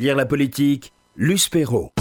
Lire 0.00 0.16
la 0.16 0.24
politique, 0.24 0.94
Luce 1.14 1.50
Perrault. 1.50 1.92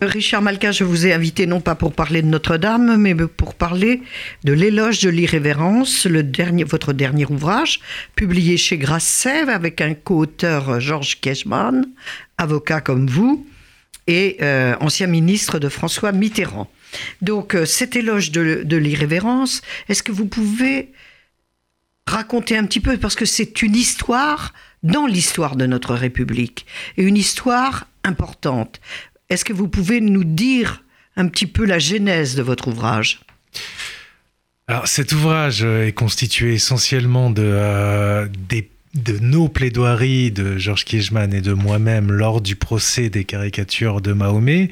Richard 0.00 0.40
Malka, 0.40 0.70
je 0.70 0.84
vous 0.84 1.04
ai 1.04 1.12
invité 1.12 1.48
non 1.48 1.60
pas 1.60 1.74
pour 1.74 1.92
parler 1.92 2.22
de 2.22 2.28
Notre-Dame, 2.28 2.96
mais 2.96 3.12
pour 3.16 3.56
parler 3.56 4.02
de 4.44 4.52
l'éloge 4.52 5.00
de 5.00 5.10
l'irrévérence, 5.10 6.06
votre 6.06 6.92
dernier 6.92 7.26
ouvrage, 7.26 7.80
publié 8.14 8.56
chez 8.56 8.78
Grasset 8.78 9.48
avec 9.48 9.80
un 9.80 9.94
co-auteur 9.94 10.78
Georges 10.78 11.20
Keshman, 11.20 11.86
avocat 12.38 12.80
comme 12.80 13.08
vous, 13.08 13.44
et 14.06 14.36
euh, 14.40 14.76
ancien 14.78 15.08
ministre 15.08 15.58
de 15.58 15.68
François 15.68 16.12
Mitterrand. 16.12 16.70
Donc 17.20 17.56
euh, 17.56 17.64
cet 17.64 17.96
éloge 17.96 18.30
de 18.30 18.76
l'irrévérence, 18.76 19.60
est-ce 19.88 20.04
que 20.04 20.12
vous 20.12 20.26
pouvez 20.26 20.92
raconter 22.06 22.56
un 22.56 22.64
petit 22.64 22.80
peu, 22.80 22.96
parce 22.98 23.14
que 23.14 23.24
c'est 23.24 23.62
une 23.62 23.74
histoire 23.74 24.52
dans 24.82 25.06
l'histoire 25.06 25.56
de 25.56 25.66
notre 25.66 25.94
République, 25.94 26.66
et 26.96 27.02
une 27.02 27.16
histoire 27.16 27.86
importante. 28.04 28.80
Est-ce 29.30 29.44
que 29.44 29.52
vous 29.52 29.68
pouvez 29.68 30.00
nous 30.00 30.24
dire 30.24 30.82
un 31.16 31.28
petit 31.28 31.46
peu 31.46 31.64
la 31.64 31.78
genèse 31.78 32.34
de 32.34 32.42
votre 32.42 32.68
ouvrage? 32.68 33.20
Alors 34.66 34.88
cet 34.88 35.12
ouvrage 35.12 35.62
est 35.62 35.92
constitué 35.94 36.54
essentiellement 36.54 37.30
de, 37.30 37.42
euh, 37.44 38.28
des 38.48 38.70
de 38.94 39.18
nos 39.18 39.48
plaidoiries 39.48 40.30
de 40.30 40.56
Georges 40.56 40.84
Kiechman 40.84 41.34
et 41.34 41.40
de 41.40 41.52
moi-même 41.52 42.12
lors 42.12 42.40
du 42.40 42.54
procès 42.54 43.10
des 43.10 43.24
caricatures 43.24 44.00
de 44.00 44.12
Mahomet. 44.12 44.70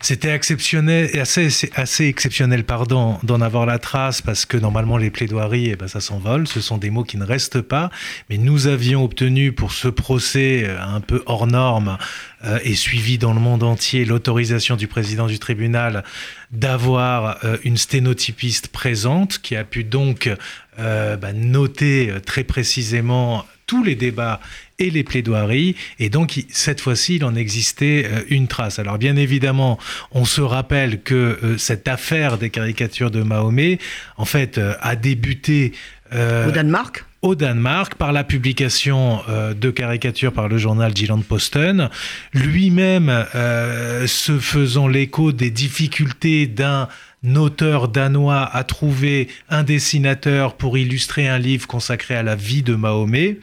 C'était 0.00 0.28
exceptionnel, 0.28 1.08
assez, 1.18 1.48
assez 1.74 2.04
exceptionnel 2.04 2.64
pardon, 2.64 3.18
d'en 3.22 3.40
avoir 3.40 3.64
la 3.64 3.78
trace 3.78 4.20
parce 4.20 4.44
que 4.44 4.58
normalement 4.58 4.98
les 4.98 5.10
plaidoiries, 5.10 5.70
eh 5.70 5.76
ben, 5.76 5.88
ça 5.88 6.00
s'envole, 6.00 6.46
ce 6.46 6.60
sont 6.60 6.76
des 6.76 6.90
mots 6.90 7.04
qui 7.04 7.16
ne 7.16 7.24
restent 7.24 7.62
pas. 7.62 7.90
Mais 8.28 8.36
nous 8.36 8.66
avions 8.66 9.02
obtenu 9.02 9.52
pour 9.52 9.72
ce 9.72 9.88
procès 9.88 10.64
euh, 10.64 10.78
un 10.80 11.00
peu 11.00 11.22
hors 11.24 11.46
norme 11.46 11.96
euh, 12.44 12.58
et 12.62 12.74
suivi 12.74 13.16
dans 13.16 13.32
le 13.32 13.40
monde 13.40 13.62
entier 13.62 14.04
l'autorisation 14.04 14.76
du 14.76 14.86
président 14.86 15.26
du 15.26 15.38
tribunal 15.38 16.04
d'avoir 16.52 17.38
euh, 17.44 17.56
une 17.64 17.76
sténotypiste 17.78 18.68
présente 18.68 19.38
qui 19.38 19.56
a 19.56 19.64
pu 19.64 19.82
donc 19.82 20.30
euh, 20.78 21.16
bah, 21.16 21.32
noter 21.32 22.12
très 22.24 22.44
précisément 22.44 23.44
tous 23.66 23.82
les 23.82 23.96
débats 23.96 24.40
et 24.78 24.90
les 24.90 25.02
plaidoiries. 25.02 25.74
Et 25.98 26.08
donc, 26.08 26.44
cette 26.50 26.80
fois-ci, 26.80 27.16
il 27.16 27.24
en 27.24 27.34
existait 27.34 28.08
une 28.28 28.46
trace. 28.46 28.78
Alors, 28.78 28.96
bien 28.96 29.16
évidemment, 29.16 29.76
on 30.12 30.24
se 30.24 30.40
rappelle 30.40 31.02
que 31.02 31.56
cette 31.58 31.88
affaire 31.88 32.38
des 32.38 32.50
caricatures 32.50 33.10
de 33.10 33.22
Mahomet, 33.22 33.78
en 34.16 34.24
fait, 34.24 34.60
a 34.80 34.94
débuté... 34.94 35.72
Au 36.12 36.52
Danemark 36.52 37.04
au 37.26 37.34
Danemark 37.34 37.96
par 37.96 38.12
la 38.12 38.24
publication 38.24 39.20
euh, 39.28 39.52
de 39.52 39.70
caricatures 39.70 40.32
par 40.32 40.48
le 40.48 40.58
journal 40.58 40.96
Jylland-Posten, 40.96 41.90
lui-même 42.32 43.26
euh, 43.34 44.06
se 44.06 44.38
faisant 44.38 44.86
l'écho 44.86 45.32
des 45.32 45.50
difficultés 45.50 46.46
d'un 46.46 46.88
auteur 47.34 47.88
danois 47.88 48.44
à 48.44 48.62
trouver 48.62 49.28
un 49.48 49.64
dessinateur 49.64 50.54
pour 50.54 50.78
illustrer 50.78 51.28
un 51.28 51.38
livre 51.38 51.66
consacré 51.66 52.14
à 52.14 52.22
la 52.22 52.36
vie 52.36 52.62
de 52.62 52.74
Mahomet. 52.74 53.38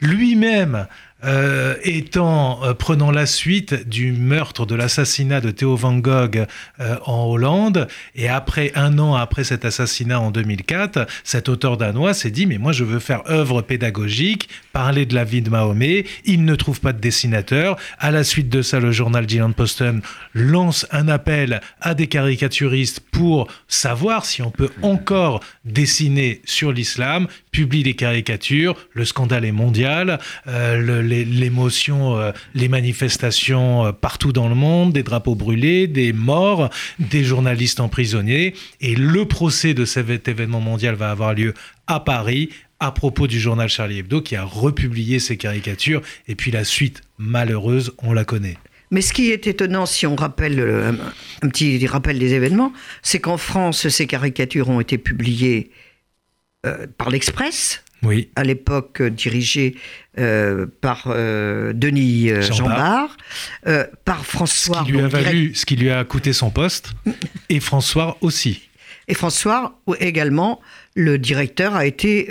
Lui-même 0.00 0.86
euh, 1.24 1.76
étant 1.82 2.62
euh, 2.64 2.74
prenant 2.74 3.10
la 3.10 3.24
suite 3.24 3.88
du 3.88 4.12
meurtre 4.12 4.66
de 4.66 4.74
l'assassinat 4.74 5.40
de 5.40 5.50
Theo 5.50 5.74
van 5.74 5.94
Gogh 5.94 6.44
euh, 6.80 6.96
en 7.06 7.24
Hollande 7.24 7.88
et 8.14 8.28
après 8.28 8.72
un 8.74 8.98
an 8.98 9.14
après 9.14 9.42
cet 9.44 9.64
assassinat 9.64 10.20
en 10.20 10.30
2004 10.30 11.06
cet 11.22 11.48
auteur 11.48 11.78
danois 11.78 12.12
s'est 12.12 12.30
dit 12.30 12.44
mais 12.44 12.58
moi 12.58 12.72
je 12.72 12.84
veux 12.84 12.98
faire 12.98 13.22
œuvre 13.30 13.62
pédagogique 13.62 14.50
parler 14.74 15.06
de 15.06 15.14
la 15.14 15.24
vie 15.24 15.40
de 15.40 15.48
Mahomet 15.48 16.04
il 16.26 16.44
ne 16.44 16.54
trouve 16.56 16.80
pas 16.80 16.92
de 16.92 17.00
dessinateur. 17.00 17.76
À 17.98 18.10
la 18.10 18.22
suite 18.22 18.50
de 18.50 18.60
ça 18.60 18.78
le 18.78 18.92
journal 18.92 19.26
Jylland-Posten 19.28 20.02
lance 20.34 20.86
un 20.90 21.08
appel 21.08 21.62
à 21.80 21.94
des 21.94 22.06
caricaturistes 22.06 23.00
pour 23.00 23.48
savoir 23.66 24.26
si 24.26 24.42
on 24.42 24.50
peut 24.50 24.70
encore 24.82 25.40
dessiner 25.64 26.42
sur 26.44 26.70
l'islam 26.72 27.28
publie 27.50 27.82
des 27.82 27.94
caricatures 27.94 28.76
le 28.92 29.04
scandale 29.06 29.44
est 29.44 29.52
mondial 29.52 30.18
le, 30.46 31.13
l'émotion, 31.22 32.18
euh, 32.18 32.32
les, 32.54 32.68
manifestations 32.68 33.86
euh, 33.86 33.92
partout 33.92 34.32
dans 34.32 34.48
le 34.48 34.54
monde, 34.54 34.92
des 34.92 35.02
drapeaux 35.02 35.34
brûlés, 35.34 35.86
des 35.86 36.12
morts, 36.12 36.70
des 36.98 37.22
journalistes 37.22 37.78
emprisonnés. 37.78 38.54
Et 38.80 38.94
le 38.94 39.26
procès 39.26 39.74
de 39.74 39.84
cet 39.84 40.26
événement 40.26 40.60
mondial 40.60 40.94
va 40.94 41.10
avoir 41.10 41.34
lieu 41.34 41.54
à 41.86 42.00
Paris 42.00 42.48
à 42.80 42.90
propos 42.90 43.26
du 43.26 43.38
journal 43.38 43.68
Charlie 43.68 43.98
Hebdo 43.98 44.20
qui 44.20 44.34
a 44.34 44.44
republié 44.44 45.18
ces 45.18 45.36
caricatures. 45.36 46.02
Et 46.26 46.34
puis 46.34 46.50
la 46.50 46.64
suite 46.64 47.02
malheureuse, 47.18 47.92
on 48.02 48.12
la 48.12 48.24
connaît. 48.24 48.58
Mais 48.90 49.00
ce 49.00 49.12
qui 49.12 49.30
est 49.30 49.46
étonnant, 49.46 49.86
si 49.86 50.06
on 50.06 50.16
rappelle 50.16 50.58
euh, 50.58 50.92
un 51.42 51.48
petit 51.48 51.86
rappel 51.86 52.18
des 52.18 52.34
événements, 52.34 52.72
c'est 53.02 53.20
qu'en 53.20 53.36
France, 53.36 53.88
ces 53.88 54.06
caricatures 54.06 54.68
ont 54.68 54.80
été 54.80 54.98
publiées 54.98 55.70
par 56.96 57.10
l'Express, 57.10 57.83
oui. 58.04 58.28
à 58.36 58.44
l'époque 58.44 59.02
dirigé 59.02 59.76
euh, 60.16 60.66
par 60.80 61.06
euh, 61.08 61.72
Denis 61.72 62.30
euh, 62.30 62.40
Jean 62.40 62.68
par 64.04 64.24
François. 64.24 64.80
Ce 64.80 64.84
qui, 64.84 64.92
lui 64.92 65.00
a 65.00 65.08
valu, 65.08 65.54
ce 65.56 65.66
qui 65.66 65.74
lui 65.74 65.90
a 65.90 66.04
coûté 66.04 66.32
son 66.32 66.50
poste, 66.50 66.92
et 67.48 67.58
François 67.58 68.16
aussi. 68.20 68.62
Et 69.08 69.14
François 69.14 69.80
également, 69.98 70.60
le 70.94 71.18
directeur 71.18 71.74
a 71.74 71.84
été 71.84 72.28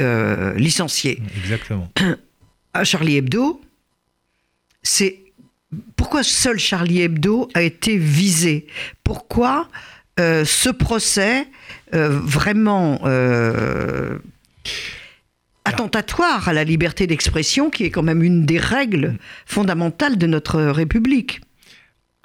licencié. 0.56 1.22
Exactement. 1.44 1.92
À 2.74 2.84
Charlie 2.86 3.18
Hebdo, 3.18 3.62
c'est 4.82 5.20
pourquoi 5.96 6.24
seul 6.24 6.58
Charlie 6.58 7.02
Hebdo 7.02 7.50
a 7.54 7.62
été 7.62 7.98
visé? 7.98 8.66
Pourquoi 9.04 9.68
ce 10.18 10.70
procès 10.70 11.48
vraiment 11.92 13.00
attentatoire 15.66 16.48
à 16.50 16.54
la 16.54 16.64
liberté 16.64 17.08
d'expression, 17.08 17.70
qui 17.70 17.84
est 17.84 17.92
quand 17.92 18.04
même 18.04 18.24
une 18.24 18.46
des 18.46 18.58
règles 18.58 19.18
fondamentales 19.46 20.18
de 20.18 20.28
notre 20.28 20.62
République. 20.62 21.42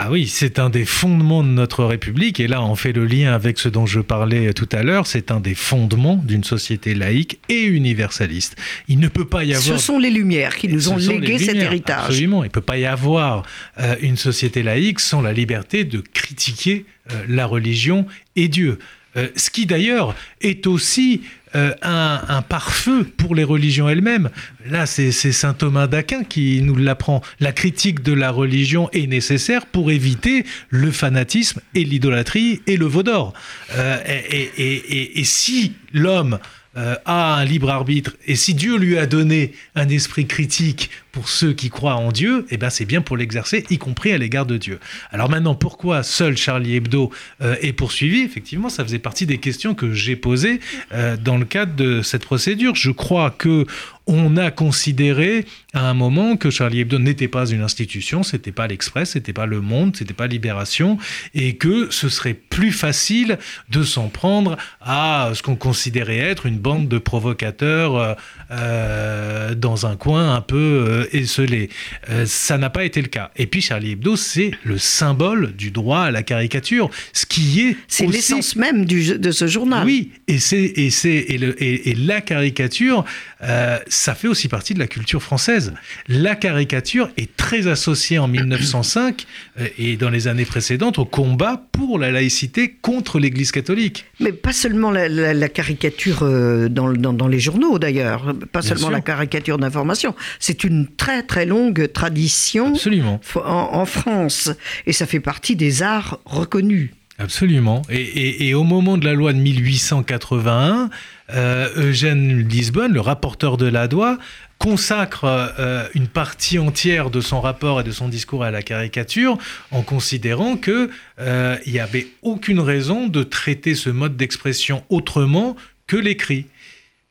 Ah 0.01 0.13
oui, 0.13 0.29
c'est 0.29 0.61
un 0.61 0.71
des 0.71 0.85
fondements 0.85 1.43
de 1.43 1.49
notre 1.49 1.83
République, 1.85 2.39
et 2.39 2.47
là 2.47 2.63
on 2.63 2.77
fait 2.77 2.93
le 2.93 3.05
lien 3.05 3.33
avec 3.33 3.59
ce 3.59 3.69
dont 3.69 3.85
je 3.85 3.99
parlais 3.99 4.53
tout 4.53 4.69
à 4.71 4.85
l'heure, 4.85 5.09
c'est 5.09 5.33
un 5.33 5.41
des 5.41 5.57
fondements 5.57 6.15
d'une 6.15 6.45
société 6.45 6.95
laïque 6.95 7.41
et 7.49 7.65
universaliste. 7.65 8.55
Il 8.87 9.01
ne 9.01 9.09
peut 9.09 9.25
pas 9.25 9.43
y 9.43 9.55
avoir... 9.55 9.77
Ce 9.81 9.85
sont 9.85 9.99
les 9.99 10.11
Lumières 10.11 10.55
qui 10.55 10.69
nous 10.69 10.89
ont 10.89 10.99
légué 10.99 11.41
cet 11.41 11.57
héritage. 11.57 12.05
Absolument, 12.05 12.45
il 12.45 12.47
ne 12.47 12.53
peut 12.53 12.61
pas 12.61 12.79
y 12.79 12.87
avoir 12.87 13.43
euh, 13.81 13.97
une 14.01 14.17
société 14.17 14.63
laïque 14.63 15.01
sans 15.01 15.21
la 15.21 15.33
liberté 15.33 15.83
de 15.83 15.99
critiquer 15.99 16.87
euh, 17.11 17.25
la 17.29 17.47
religion 17.47 18.07
et 18.37 18.47
Dieu. 18.47 18.79
Euh, 19.17 19.29
ce 19.35 19.51
qui 19.51 19.67
d'ailleurs 19.67 20.15
est 20.41 20.69
aussi 20.69 21.23
euh, 21.55 21.73
un, 21.83 22.21
un 22.29 22.43
pare-feu 22.43 23.05
pour 23.17 23.35
les 23.35 23.45
religions 23.45 23.89
elles-mêmes. 23.89 24.31
Là, 24.67 24.87
c'est 24.87 25.13
saint 25.13 25.55
Thomas 25.55 25.87
d'Aquin 25.87 26.25
qui 26.25 26.61
nous 26.63 26.77
l'apprend. 26.77 27.23
La 27.41 27.53
critique 27.53 28.03
de 28.03 28.13
la 28.13 28.31
religion 28.31 28.91
est 28.93 29.07
nécessaire 29.07 29.67
pour 29.67 29.91
éviter 29.91 30.45
le 30.69 30.91
fanatisme 30.91 31.61
et 31.75 31.85
l'idolâtrie 31.85 32.61
et 32.67 32.77
le 32.77 32.87
veau 32.87 33.03
d'or. 33.03 33.33
Euh, 33.77 33.97
et, 34.07 35.25
si 35.25 35.75
l'homme 35.93 36.39
euh, 36.77 36.97
a 37.05 37.37
un 37.37 37.45
libre 37.45 37.71
arbitre 37.71 38.13
et 38.27 38.37
si 38.37 38.55
Dieu 38.55 38.77
lui 38.77 38.99
a 38.99 39.07
donné 39.07 39.53
un 39.75 39.89
esprit 39.89 40.27
critique 40.27 40.91
pour 41.13 41.29
ceux 41.29 41.53
qui 41.53 41.71
croient 41.71 41.97
en 41.97 42.13
Dieu, 42.13 42.47
eh 42.51 42.59
ben 42.59 42.71
c'est 42.71 42.85
bien 42.85 43.01
pour 43.01 43.17
l'exercer, 43.17 43.65
y 43.71 43.79
compris 43.79 44.13
à 44.13 44.19
l'égard 44.19 44.47
de 44.47 44.57
Dieu. 44.57 44.79
Alors 45.11 45.29
maintenant, 45.29 45.55
pourquoi 45.55 46.03
seul 46.03 46.37
Charlie 46.37 46.77
Hebdo 46.77 47.11
euh, 47.41 47.57
est 47.61 47.73
poursuivi? 47.73 48.21
Effectivement, 48.21 48.69
ça 48.69 48.85
faisait 48.85 48.99
partie 48.99 49.27
des 49.27 49.39
questions 49.39 49.75
que 49.75 49.93
j'ai 49.93 50.15
posées 50.15 50.61
euh, 50.93 51.17
dans 51.17 51.37
le 51.37 51.45
cadre 51.45 51.75
de 51.75 52.03
cette 52.03 52.25
procédure. 52.25 52.75
Je 52.75 52.91
crois 52.91 53.31
que 53.31 53.67
on 54.09 54.37
a 54.37 54.51
considéré 54.51 55.45
à 55.75 55.89
un 55.89 55.95
moment 55.95 56.37
que 56.37 56.51
Charlie 56.51 56.81
Hebdo 56.81 56.99
n'était 56.99 57.29
pas 57.29 57.47
une 57.51 57.61
institution, 57.63 58.23
c'était 58.23 58.53
pas 58.53 58.67
l'Express, 58.67 59.11
c'était 59.11 59.35
pas 59.35 59.47
Le 59.47 59.61
Monde, 59.61 59.95
c'était 59.97 60.15
pas 60.15 60.27
Libération, 60.27 60.99
et 61.35 61.57
que 61.57 61.89
ce 61.91 62.09
serait 62.09 62.35
plus 62.35 62.73
facile 62.73 63.39
de 63.69 63.83
s'en 63.83 64.09
prendre 64.09 64.57
à 64.81 65.31
ce 65.35 65.43
qu'on 65.43 65.57
considérait 65.57 66.19
être 66.19 66.47
une 66.47 66.59
bande 66.59 66.89
de 66.89 66.99
provocateurs 66.99 68.17
euh, 68.51 69.55
dans 69.55 69.87
un 69.87 69.97
coin 69.97 70.35
un 70.35 70.41
peu 70.41 71.07
esselé. 71.13 71.69
Euh, 72.09 72.25
ça 72.27 72.57
n'a 72.57 72.71
pas 72.71 72.85
été 72.85 73.03
le 73.03 73.09
cas. 73.09 73.31
Et 73.37 73.47
puis 73.47 73.61
Charlie 73.61 73.93
Hebdo, 73.93 74.17
c'est 74.17 74.53
le 74.65 74.79
symbole 74.79 75.53
du 75.53 75.71
droit 75.71 76.01
à 76.01 76.11
la 76.11 76.23
caricature, 76.23 76.91
ce 77.13 77.27
qui 77.27 77.61
est... 77.61 77.77
C'est 77.89 78.07
l'essence 78.07 78.57
même 78.57 78.85
du, 78.85 79.19
de 79.19 79.31
ce 79.31 79.47
journal. 79.47 79.85
Oui, 79.85 80.13
et, 80.27 80.39
c'est, 80.39 80.63
et, 80.63 80.91
c'est, 80.91 81.11
et, 81.11 81.91
et, 81.91 81.95
la 81.95 82.21
caricature, 82.21 83.05
euh, 83.43 83.79
ça 83.99 84.15
fait 84.15 84.29
aussi 84.29 84.47
partie 84.47 84.75
de 84.75 84.79
la 84.79 84.87
culture 84.87 85.21
française. 85.21 85.75
La 86.07 86.37
caricature 86.37 87.11
est 87.17 87.37
très 87.37 87.67
associée 87.67 88.21
en 88.21 88.29
1905 88.29 89.27
euh, 89.59 89.67
et 89.77 89.97
dans 89.97 90.09
les 90.09 90.29
années 90.29 90.45
précédentes 90.45 91.01
au 91.01 91.05
combat 91.05 91.65
pour 91.73 91.99
la 91.99 92.13
laïcité 92.13 92.77
contre 92.81 93.19
l'Église 93.19 93.51
catholique. 93.51 94.05
Mais 94.21 94.33
pas 94.33 94.53
seulement 94.53 94.93
la, 94.93 95.49
caricature 95.49 96.21
euh, 96.23 96.69
dans, 96.69 96.93
dans, 96.93 97.27
les 97.27 97.41
journaux 97.41 97.81
d'ailleurs, 97.81 98.35
pas 98.53 98.63
seulement 98.63 98.89
la 98.89 99.01
caricature 99.01 99.59
d'information. 99.59 100.15
C'est 100.39 100.63
une 100.63 100.87
très 100.87 101.25
très 101.25 101.45
longue 101.45 101.91
tradition 101.93 102.69
Absolument. 102.69 103.21
En, 103.35 103.85
France 103.85 104.51
et 104.87 104.93
ça 104.93 105.07
fait 105.07 105.21
partie 105.21 105.57
des 105.57 105.83
arts 105.83 106.21
reconnus. 106.25 106.91
Absolument. 107.19 107.83
Et, 107.91 108.55
au 108.55 108.63
moment 108.63 108.97
de 108.97 109.05
la 109.05 109.15
loi 109.15 109.33
de 109.33 109.39
1881, 109.39 110.89
euh, 111.31 111.69
Eugène 111.77 112.49
Lisbonne, 112.49 112.93
le 112.93 113.01
rapporteur 113.01 113.57
de 113.57 113.67
la 113.67 113.87
loi, 113.87 114.19
consacre 114.59 115.25
euh, 115.25 115.87
une 115.95 116.09
partie 116.09 116.59
entière 116.59 117.11
de 117.11 117.21
son 117.21 117.41
rapport 117.41 117.81
et 117.81 117.85
de 117.85 117.93
son 117.93 118.09
discours 118.09 118.45
à 118.45 118.51
la 118.51 118.63
caricature 118.63 119.39
en 119.71 119.83
considérant 119.83 120.57
que 120.57 120.91
euh, 121.21 121.57
il 121.67 121.73
n'y 121.73 121.81
avait 121.81 122.09
aucune 122.23 122.61
raison 122.61 123.07
de 123.07 123.23
traiter 123.23 123.75
ce 123.75 123.91
mode 123.91 124.17
d'expression 124.17 124.85
autrement 124.89 125.57
que 125.87 125.97
l'écrit. 125.97 126.47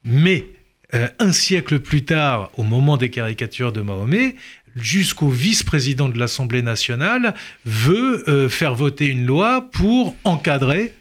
Mais 0.04 0.46
un 1.20 1.34
siècle 1.34 1.80
plus 1.80 2.06
tard, 2.06 2.50
au 2.56 2.64
moment 2.64 2.96
des 2.96 3.10
caricatures 3.10 3.74
de 3.74 3.82
Mahomet, 3.82 4.36
jusqu'au 4.78 5.30
vice-président 5.30 6.10
de 6.10 6.18
l'Assemblée 6.18 6.62
nationale, 6.62 7.34
veut 7.66 8.24
euh, 8.30 8.50
faire 8.50 8.76
voter 8.76 9.08
une 9.08 9.26
loi 9.26 9.68
pour 9.72 10.16
encadrer 10.24 10.94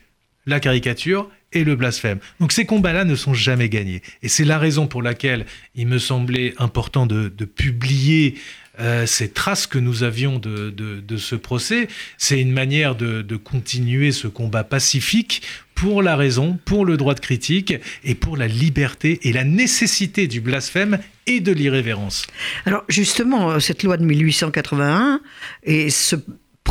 la 0.47 0.61
caricature 0.61 1.29
et 1.57 1.65
le 1.65 1.75
blasphème. 1.75 2.19
Donc 2.39 2.53
ces 2.53 2.67
combats-là 2.67 3.05
ne 3.05 3.17
sont 3.17 3.35
jamais 3.35 3.69
gagnés. 3.69 4.03
Et 4.23 4.29
c'est 4.29 4.45
la 4.45 4.59
raison 4.59 4.87
pour 4.87 5.03
laquelle 5.03 5.47
il 5.75 5.87
me 5.87 5.99
semblait 5.99 6.55
important 6.59 7.07
de, 7.07 7.29
publier 7.45 8.35
euh, 8.79 9.07
ces 9.07 9.31
traces 9.31 9.67
que 9.67 9.79
nous 9.79 10.03
avions 10.03 10.39
de, 10.39 11.17
ce 11.17 11.35
procès. 11.35 11.89
C'est 12.19 12.41
une 12.41 12.53
manière 12.53 12.95
de, 12.95 13.37
continuer 13.37 14.13
ce 14.13 14.29
combat 14.29 14.65
pacifique 14.65 15.43
pour 15.75 16.03
la 16.03 16.17
raison, 16.17 16.59
pour 16.65 16.85
le 16.85 16.97
droit 16.97 17.15
de 17.15 17.21
critique 17.21 17.75
et 18.05 18.15
pour 18.15 18.37
la 18.37 18.47
liberté 18.47 19.21
et 19.23 19.33
la 19.33 19.45
nécessité 19.45 20.27
du 20.27 20.41
blasphème 20.41 20.99
et 21.27 21.41
de 21.41 21.53
l'irrévérence. 21.53 22.27
Alors 22.65 22.85
justement, 22.89 23.61
cette 23.61 23.83
loi 23.83 23.97
de 23.97 24.05
1881 24.05 25.21
et 25.65 25.91
ce 25.91 26.17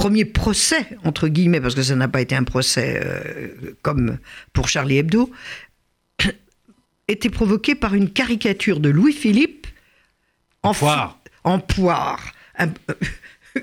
premier 0.05 0.25
procès, 0.25 0.85
entre 1.03 1.27
guillemets, 1.27 1.59
parce 1.59 1.73
que 1.73 1.81
ça 1.81 1.95
n'a 1.95 2.07
pas 2.07 2.21
été 2.21 2.35
un 2.35 2.43
procès 2.43 3.01
euh, 3.03 3.75
comme 3.81 4.19
pour 4.53 4.67
Charlie 4.67 4.99
Hebdo, 4.99 5.31
était 7.07 7.31
provoqué 7.31 7.73
par 7.73 7.95
une 7.95 8.11
caricature 8.11 8.79
de 8.79 8.89
Louis-Philippe 8.89 9.65
en, 10.61 10.75
poire. 10.75 11.19
En 11.43 11.57
poire. 11.57 12.33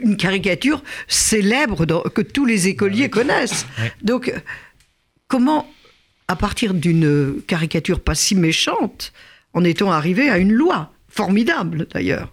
une 0.03 0.17
caricature 0.17 0.83
célèbre 1.07 1.87
que 2.09 2.23
tous 2.23 2.45
les 2.45 2.67
écoliers 2.67 3.09
connaissent. 3.09 3.65
Donc, 4.03 4.35
comment, 5.29 5.71
à 6.27 6.35
partir 6.35 6.75
d'une 6.75 7.41
caricature 7.47 8.01
pas 8.01 8.17
si 8.17 8.35
méchante, 8.35 9.13
en 9.55 9.63
est-on 9.63 9.93
arrivé 9.93 10.29
à 10.29 10.39
une 10.39 10.53
loi 10.53 10.91
formidable 11.09 11.87
d'ailleurs? 11.93 12.33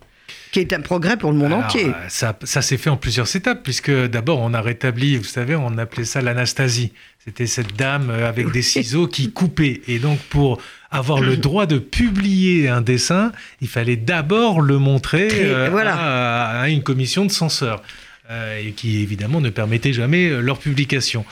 Qui 0.52 0.60
est 0.60 0.74
un 0.74 0.82
progrès 0.82 1.18
pour 1.18 1.32
le 1.32 1.38
monde 1.38 1.54
entier. 1.54 1.88
Euh, 1.88 1.94
ça, 2.08 2.38
ça 2.44 2.62
s'est 2.62 2.78
fait 2.78 2.90
en 2.90 2.98
plusieurs 2.98 3.34
étapes, 3.36 3.62
puisque 3.64 3.92
d'abord 3.92 4.40
on 4.40 4.54
a 4.54 4.62
rétabli, 4.62 5.18
vous 5.18 5.24
savez, 5.24 5.56
on 5.56 5.78
appelait 5.78 6.06
ça 6.06 6.22
l'anastasie. 6.22 6.92
C'était 7.24 7.48
cette 7.48 7.76
dame 7.76 8.10
euh, 8.10 8.28
avec 8.28 8.52
des 8.52 8.62
ciseaux 8.62 9.08
qui 9.08 9.32
coupait. 9.32 9.82
Et 9.88 10.00
donc 10.00 10.20
pour 10.30 10.60
avoir 10.90 11.22
le 11.22 11.38
droit 11.38 11.66
de 11.66 11.78
publier 11.78 12.68
un 12.68 12.82
dessin, 12.82 13.32
il 13.62 13.68
fallait 13.68 13.98
d'abord 13.98 14.62
le 14.62 14.80
montrer 14.80 15.30
euh, 15.34 15.70
à, 15.86 16.70
une 16.70 16.82
commission 16.82 17.26
de 17.26 17.32
censeurs. 17.32 17.84
Euh, 18.32 18.60
et 18.60 18.74
qui 18.74 19.02
évidemment 19.02 19.42
ne 19.42 19.50
permettait 19.50 19.92
jamais 19.92 20.30
euh, 20.30 20.40
leur 20.42 20.60
publication. 20.60 21.26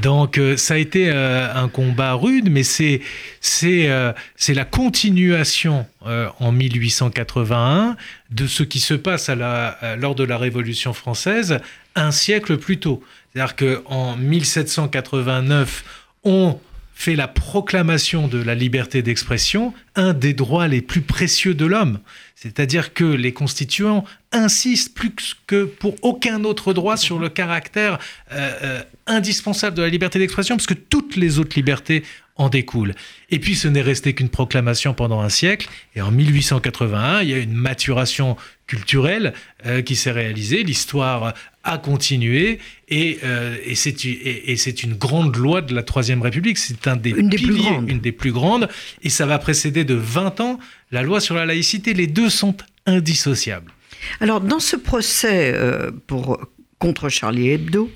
Donc 0.00 0.38
euh, 0.38 0.56
ça 0.56 0.74
a 0.74 0.76
été 0.76 1.10
un 1.10 1.68
combat 1.68 2.12
rude, 2.12 2.50
mais 2.52 2.62
c'est 2.62 3.00
c'est 3.40 3.90
c'est 4.36 4.54
la 4.54 4.64
continuation 4.64 5.86
en 6.02 6.52
1881 6.52 7.96
de 8.30 8.46
ce 8.46 8.62
qui 8.62 8.78
se 8.78 8.94
passe 8.94 9.28
lors 9.28 10.14
de 10.14 10.22
la 10.22 10.38
Révolution 10.38 10.92
française 10.92 11.58
un 11.96 12.12
siècle 12.12 12.58
plus 12.58 12.78
tôt. 12.78 13.02
C'est-à-dire 13.32 13.56
qu'en 13.56 14.16
1789, 14.16 15.84
on 16.22 16.60
fait 16.98 17.14
la 17.14 17.28
proclamation 17.28 18.26
de 18.26 18.38
la 18.38 18.54
liberté 18.54 19.02
d'expression, 19.02 19.74
un 19.96 20.14
des 20.14 20.32
droits 20.32 20.66
les 20.66 20.80
plus 20.80 21.02
précieux 21.02 21.52
de 21.52 21.66
l'homme. 21.66 22.00
C'est-à-dire 22.34 22.94
que 22.94 23.04
les 23.04 23.34
constituants 23.34 24.02
insistent 24.32 24.94
plus 24.94 25.36
que 25.46 25.64
pour 25.64 25.94
aucun 26.00 26.42
autre 26.44 26.72
droit 26.72 26.96
sur 26.96 27.18
le 27.18 27.28
caractère 27.28 27.98
euh, 28.32 28.50
euh, 28.62 28.82
indispensable 29.06 29.76
de 29.76 29.82
la 29.82 29.90
liberté 29.90 30.18
d'expression, 30.18 30.56
parce 30.56 30.66
que 30.66 30.74
toutes 30.74 31.16
les 31.16 31.38
autres 31.38 31.54
libertés 31.54 32.02
en 32.36 32.48
découlent. 32.48 32.94
Et 33.30 33.40
puis 33.40 33.56
ce 33.56 33.68
n'est 33.68 33.82
resté 33.82 34.14
qu'une 34.14 34.30
proclamation 34.30 34.94
pendant 34.94 35.20
un 35.20 35.28
siècle, 35.28 35.68
et 35.94 36.00
en 36.00 36.10
1881, 36.10 37.20
il 37.20 37.28
y 37.28 37.34
a 37.34 37.38
une 37.38 37.52
maturation 37.52 38.36
culturelle 38.66 39.34
euh, 39.66 39.82
qui 39.82 39.96
s'est 39.96 40.10
réalisée, 40.10 40.62
l'histoire 40.62 41.34
a 41.66 41.78
continué, 41.78 42.58
et, 42.88 43.18
et 43.66 43.74
c'est 43.74 44.82
une 44.82 44.94
grande 44.94 45.36
loi 45.36 45.60
de 45.60 45.74
la 45.74 45.82
Troisième 45.82 46.22
République, 46.22 46.56
c'est 46.58 46.86
un 46.86 46.96
des 46.96 47.10
une 47.10 47.28
des 47.28 47.36
plus 47.36 47.56
grandes. 47.56 47.90
une 47.90 47.98
des 47.98 48.12
plus 48.12 48.32
grandes, 48.32 48.68
et 49.02 49.10
ça 49.10 49.26
va 49.26 49.38
précéder 49.38 49.84
de 49.84 49.94
20 49.94 50.40
ans 50.40 50.58
la 50.92 51.02
loi 51.02 51.20
sur 51.20 51.34
la 51.34 51.44
laïcité, 51.44 51.92
les 51.92 52.06
deux 52.06 52.30
sont 52.30 52.56
indissociables. 52.86 53.72
Alors, 54.20 54.40
dans 54.40 54.60
ce 54.60 54.76
procès 54.76 55.52
euh, 55.54 55.90
pour, 56.06 56.38
contre 56.78 57.08
Charlie 57.08 57.50
Hebdo, 57.50 57.90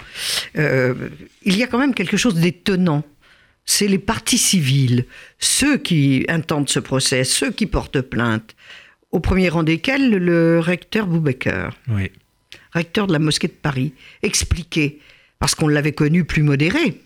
euh, 0.56 0.94
il 1.44 1.56
y 1.56 1.62
a 1.62 1.66
quand 1.66 1.78
même 1.78 1.94
quelque 1.94 2.16
chose 2.16 2.34
d'étonnant. 2.34 3.04
C'est 3.64 3.86
les 3.86 3.98
partis 3.98 4.38
civils, 4.38 5.06
ceux 5.38 5.76
qui 5.76 6.24
intentent 6.28 6.70
ce 6.70 6.80
procès, 6.80 7.24
ceux 7.24 7.52
qui 7.52 7.66
portent 7.66 8.00
plainte, 8.00 8.56
au 9.12 9.20
premier 9.20 9.48
rang 9.48 9.62
desquels 9.62 10.10
le 10.10 10.58
recteur 10.58 11.06
Boubaker, 11.06 11.76
oui. 11.88 12.10
Recteur 12.72 13.06
de 13.06 13.12
la 13.12 13.18
mosquée 13.18 13.48
de 13.48 13.52
Paris, 13.52 13.92
expliquait, 14.22 14.98
parce 15.38 15.54
qu'on 15.54 15.68
l'avait 15.68 15.92
connu 15.92 16.24
plus 16.24 16.42
modéré, 16.42 17.00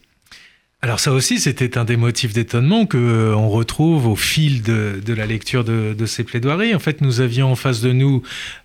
alors 0.84 1.00
ça 1.00 1.12
aussi, 1.12 1.40
c'était 1.40 1.78
un 1.78 1.86
des 1.86 1.96
motifs 1.96 2.34
d'étonnement 2.34 2.84
que 2.84 2.98
euh, 2.98 3.34
retrouve 3.34 4.06
au 4.06 4.16
fil 4.16 4.60
de, 4.60 5.00
la 5.14 5.24
lecture 5.24 5.64
de, 5.64 6.04
ces 6.04 6.24
plaidoiries. 6.24 6.74
En 6.74 6.78
fait, 6.78 7.00
nous 7.00 7.22
avions 7.22 7.50
en 7.50 7.54
face 7.54 7.80
de 7.80 7.90
nous 7.92 8.22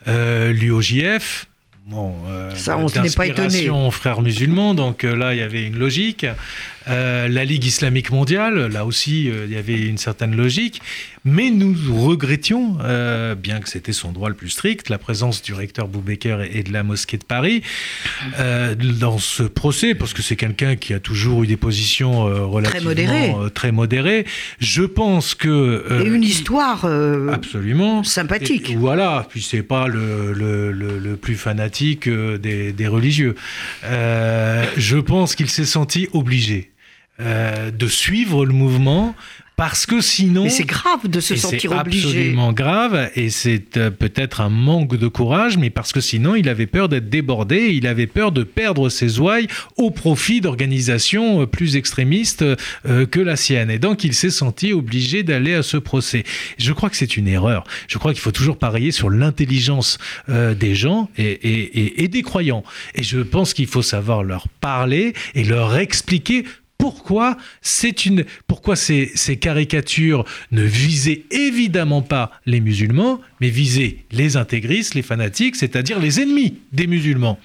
euh, 0.10 0.52
l'UOJF, 0.52 1.46
Bon, 1.88 2.14
euh, 2.28 2.54
ça, 2.56 2.78
on 2.78 2.86
n'est 3.02 3.10
pas 3.10 3.26
étonné. 3.26 3.68
frères 3.92 4.22
musulmans, 4.22 4.76
donc 4.76 5.04
euh, 5.04 5.16
là, 5.16 5.34
il 5.34 5.40
y 5.40 5.42
avait 5.42 5.66
une 5.66 5.80
logique. 5.80 6.26
Euh, 6.88 7.28
la 7.28 7.46
Ligue 7.46 7.66
islamique 7.66 8.12
mondiale, 8.12 8.68
là 8.68 8.86
aussi, 8.86 9.26
il 9.26 9.52
y 9.52 9.58
avait 9.58 9.80
une 9.80 9.98
certaine 9.98 10.36
logique. 10.36 10.82
Mais 11.26 11.50
nous 11.52 11.76
regrettions, 12.02 12.78
bien 13.38 13.60
que 13.60 13.70
c'était 13.70 13.92
son 13.92 14.14
droit 14.14 14.30
le 14.30 14.36
plus 14.36 14.50
strict, 14.50 14.88
la 14.90 14.98
présence 14.98 15.42
du 15.42 15.54
recteur 15.54 15.90
Boubaker 15.90 16.42
et, 16.42 16.64
de 16.64 16.72
la 16.72 16.82
mosquée 16.82 17.18
de 17.18 17.26
Paris 17.26 17.62
dans 19.00 19.18
ce 19.18 19.44
procès, 19.44 19.94
parce 19.94 20.14
que 20.14 20.22
c'est 20.22 20.38
quelqu'un 20.38 20.78
qui 20.78 20.94
a 20.94 21.00
toujours 21.00 21.44
eu 21.44 21.48
des 21.48 21.58
positions 21.58 22.24
relativement 22.50 23.50
très 23.54 23.74
modérées. 23.74 24.26
Je 24.60 24.84
pense 24.84 25.36
que... 25.36 25.86
et 26.02 26.08
une 26.08 26.24
histoire 26.24 26.86
absolument 27.32 28.04
sympathique. 28.06 28.74
voilà, 28.78 29.28
puis 29.30 29.44
c'est 29.44 29.62
pas 29.62 29.88
le, 29.88 30.32
le, 30.32 30.72
le 30.72 31.16
plus 31.18 31.36
fanatique 31.36 31.79
euh, 32.08 32.38
des, 32.38 32.88
religieux. 32.88 33.36
Euh, 33.84 34.66
je 34.78 34.98
pense 34.98 35.36
qu'il 35.36 35.50
s'est 35.50 35.66
senti 35.66 36.08
obligé 36.14 36.72
euh, 37.20 37.72
de 37.72 37.88
suivre 37.88 38.46
le 38.46 38.54
mouvement 38.54 39.16
parce 39.60 39.86
que 39.86 40.00
sinon. 40.00 40.46
Mais 40.46 40.50
c'est 40.50 40.64
grave 40.64 41.06
de 41.10 41.20
se 41.20 41.36
sentir 41.36 41.74
obligé. 41.74 42.02
C'est 42.02 42.08
absolument 42.08 42.54
grave 42.54 43.10
et 43.16 43.30
c'est 43.30 43.76
euh, 43.76 43.92
peut-être 43.92 44.40
un 44.40 44.48
manque 44.48 44.96
de 44.96 45.10
courage, 45.10 45.58
mais 45.58 45.70
parce 45.70 45.92
que 45.92 46.00
sinon 46.00 46.36
il 46.36 46.48
avait 46.48 46.66
peur 46.66 46.88
d'être 46.88 47.10
débordé, 47.10 47.72
il 47.74 47.86
avait 47.86 48.08
peur 48.08 48.32
de 48.32 48.44
perdre 48.44 48.88
ses 48.88 49.20
ouailles 49.20 49.48
au 49.76 49.92
profit 49.92 50.40
d'organisations 50.40 51.42
euh, 51.42 51.46
plus 51.46 51.76
extrémistes 51.76 52.42
euh, 52.42 53.06
que 53.06 53.20
la 53.20 53.36
sienne. 53.36 53.70
Et 53.70 53.80
donc 53.80 54.06
il 54.06 54.14
s'est 54.14 54.30
senti 54.30 54.72
obligé 54.72 55.24
d'aller 55.24 55.56
à 55.56 55.62
ce 55.62 55.76
procès. 55.76 56.24
Je 56.58 56.72
crois 56.72 56.90
que 56.90 56.96
c'est 56.96 57.18
une 57.18 57.28
erreur. 57.28 57.66
Je 57.90 57.98
crois 57.98 58.14
qu'il 58.14 58.22
faut 58.22 58.32
toujours 58.32 58.58
parier 58.58 58.92
sur 58.92 59.10
l'intelligence 59.10 59.98
des 60.30 60.76
gens 60.76 61.10
et, 61.18 61.32
et, 61.32 62.04
et 62.04 62.08
des 62.08 62.22
croyants. 62.22 62.64
Et 62.96 63.04
je 63.04 63.20
pense 63.20 63.54
qu'il 63.54 63.68
faut 63.68 63.82
savoir 63.82 64.24
leur 64.24 64.48
parler 64.48 65.14
et 65.36 65.44
leur 65.44 65.76
expliquer 65.76 66.46
pourquoi 66.80 67.36
c'est 67.62 68.06
une 68.06 68.26
pourquoi 68.60 68.76
ces, 68.76 69.38
caricatures 69.40 70.26
ne 70.52 70.64
visaient 70.64 71.24
évidemment 71.32 72.02
pas 72.02 72.30
les 72.46 72.60
musulmans, 72.60 73.22
mais 73.40 73.48
visaient 73.48 74.00
les 74.12 74.36
intégristes, 74.36 74.96
les 74.96 75.02
fanatiques, 75.02 75.56
c'est-à-dire 75.56 75.98
les 75.98 76.20
ennemis 76.20 76.58
des 76.74 76.86
musulmans. 76.86 77.40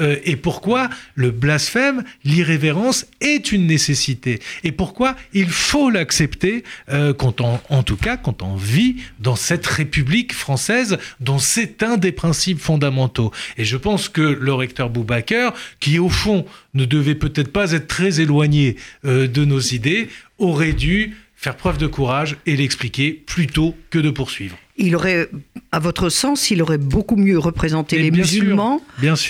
Euh, 0.00 0.16
et 0.24 0.36
pourquoi 0.36 0.88
le 1.14 1.30
blasphème, 1.30 2.04
l'irrévérence 2.24 3.06
est 3.20 3.52
une 3.52 3.66
nécessité 3.66 4.40
et 4.64 4.72
pourquoi 4.72 5.16
il 5.32 5.50
faut 5.50 5.90
l'accepter 5.90 6.64
euh, 6.90 7.12
quand 7.12 7.40
on, 7.40 7.60
en 7.68 7.82
tout 7.82 7.96
cas 7.96 8.16
quand 8.16 8.42
on 8.42 8.56
vit 8.56 8.96
dans 9.18 9.36
cette 9.36 9.66
République 9.66 10.32
française 10.32 10.98
dont 11.20 11.38
c'est 11.38 11.82
un 11.82 11.96
des 11.96 12.12
principes 12.12 12.60
fondamentaux. 12.60 13.32
Et 13.56 13.64
je 13.64 13.76
pense 13.76 14.08
que 14.08 14.20
le 14.20 14.52
recteur 14.52 14.90
Boubaker, 14.90 15.52
qui 15.80 15.98
au 15.98 16.08
fond 16.08 16.46
ne 16.74 16.84
devait 16.84 17.14
peut-être 17.14 17.52
pas 17.52 17.72
être 17.72 17.86
très 17.86 18.20
éloigné 18.20 18.76
euh, 19.04 19.26
de 19.26 19.44
nos 19.44 19.60
idées, 19.60 20.08
aurait 20.38 20.72
dû 20.72 21.16
faire 21.40 21.56
preuve 21.56 21.78
de 21.78 21.86
courage 21.86 22.36
et 22.46 22.56
l'expliquer 22.56 23.12
plutôt 23.12 23.74
que 23.90 23.98
de 23.98 24.10
poursuivre 24.10 24.56
il 24.80 24.96
aurait, 24.96 25.28
à 25.72 25.78
votre 25.78 26.08
sens, 26.08 26.50
il 26.50 26.62
aurait 26.62 26.78
beaucoup 26.78 27.16
mieux 27.16 27.38
représenté 27.38 27.98
les 27.98 28.10
musulmans 28.10 28.80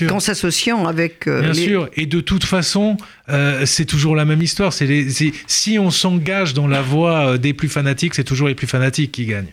qu'en 0.09 0.21
s'associant 0.21 0.87
avec. 0.87 1.27
Euh, 1.27 1.43
bien 1.43 1.55
sûr. 1.55 1.91
Et 1.95 2.07
de 2.07 2.21
toute 2.21 2.45
façon, 2.45 2.97
euh, 3.29 3.67
c'est 3.67 3.85
toujours 3.85 4.15
la 4.15 4.25
même 4.25 4.41
histoire. 4.41 4.73
C'est 4.73 5.05
si 5.47 5.79
on 5.79 5.91
s'engage 5.91 6.55
dans 6.55 6.69
la 6.69 6.83
voie 6.83 7.33
euh, 7.33 7.39
des 7.39 7.53
plus 7.53 7.69
fanatiques, 7.69 8.15
c'est 8.15 8.25
toujours 8.25 8.49
les 8.49 8.55
plus 8.55 8.69
fanatiques 8.69 9.13
qui 9.13 9.27
gagnent. 9.27 9.53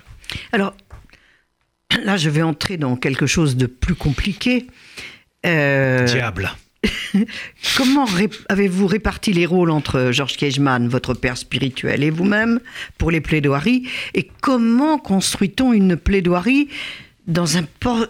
Alors, 0.52 0.76
là, 2.04 2.16
je 2.16 2.30
vais 2.30 2.44
entrer 2.44 2.78
dans 2.78 2.96
quelque 2.96 3.26
chose 3.26 3.58
de 3.58 3.66
plus 3.66 3.96
compliqué. 3.96 4.68
Diable. 5.44 6.52
Comment 7.78 8.06
avez-vous 8.50 8.88
réparti 8.88 9.34
les 9.34 9.46
rôles 9.46 9.72
entre 9.72 10.12
Georges 10.12 10.38
Keichmann, 10.38 10.88
votre 10.88 11.14
père 11.14 11.38
spirituel, 11.38 12.04
et 12.04 12.10
vous-même 12.10 12.60
pour 12.98 13.12
les 13.12 13.22
plaidoiries? 13.22 13.88
Et 14.14 14.30
comment 14.42 14.98
construit-on 14.98 15.74
une 15.74 15.98
plaidoirie 15.98 16.70
dans 17.28 17.58
un, 17.58 17.66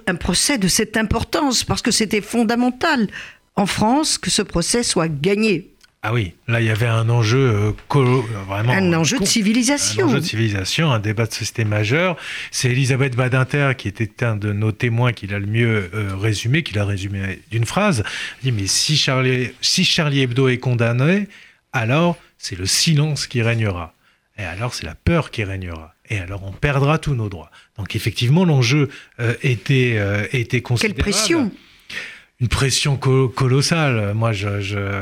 un 0.07 0.15
procès 0.15 0.57
de 0.57 0.67
cette 0.67 0.97
importance? 0.97 1.63
Parce 1.63 1.81
que 1.81 1.91
c'était 1.91 2.21
fondamental 2.21 3.07
en 3.55 3.65
France 3.65 4.17
que 4.17 4.29
ce 4.29 4.41
procès 4.41 4.83
soit 4.83 5.09
gagné. 5.09 5.71
Ah 6.09 6.13
oui, 6.13 6.35
là 6.47 6.61
il 6.61 6.67
y 6.67 6.69
avait 6.69 6.87
un 6.87 7.09
enjeu 7.09 7.73
euh, 7.93 8.31
vraiment. 8.47 8.71
Un 8.71 8.93
enjeu 8.93 9.19
de 9.19 9.25
civilisation. 9.25 10.05
Un 10.05 10.09
enjeu 10.11 10.19
de 10.21 10.25
civilisation, 10.25 10.89
un 10.89 10.99
débat 10.99 11.25
de 11.25 11.33
société 11.33 11.65
majeur. 11.65 12.15
C'est 12.49 12.69
Elisabeth 12.69 13.17
Badinter 13.17 13.73
qui 13.77 13.89
était 13.89 14.23
un 14.23 14.37
de 14.37 14.53
nos 14.53 14.71
témoins 14.71 15.11
qui 15.11 15.27
l'a 15.27 15.37
le 15.37 15.47
mieux 15.47 15.89
euh, 15.93 16.15
résumé, 16.15 16.63
qui 16.63 16.73
l'a 16.75 16.85
résumé 16.85 17.41
d'une 17.51 17.65
phrase. 17.65 18.05
Il 18.41 18.53
dit 18.53 18.57
Mais 18.57 18.67
si 18.67 18.95
Charlie, 18.95 19.49
si 19.59 19.83
Charlie 19.83 20.21
Hebdo 20.21 20.47
est 20.47 20.59
condamné, 20.59 21.27
alors 21.73 22.15
c'est 22.37 22.57
le 22.57 22.67
silence 22.67 23.27
qui 23.27 23.41
régnera. 23.41 23.93
Et 24.37 24.45
alors 24.45 24.73
c'est 24.75 24.85
la 24.85 24.95
peur 24.95 25.29
qui 25.29 25.43
régnera. 25.43 25.93
Et 26.09 26.19
alors 26.19 26.41
on 26.45 26.53
perdra 26.53 26.99
tous 26.99 27.15
nos 27.15 27.27
droits. 27.27 27.51
Donc 27.77 27.97
effectivement 27.97 28.45
l'enjeu 28.45 28.87
euh, 29.19 29.33
était, 29.43 30.01
était 30.31 30.61
considérable. 30.61 31.03
Quelle 31.03 31.11
pression 31.11 31.51
une 32.39 32.47
pression 32.47 32.97
colossale. 32.97 34.13
Moi, 34.13 34.31